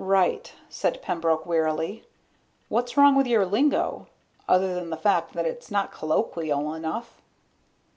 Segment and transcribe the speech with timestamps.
[0.00, 2.04] "Right," said Pembroke wearily.
[2.68, 4.06] "What's wrong with your lingo?
[4.48, 7.20] Other than the fact that it's not colloquial enough."